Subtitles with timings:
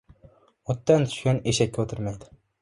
[0.73, 2.33] •Otdan tushgan eshakka o‘tirmaydi.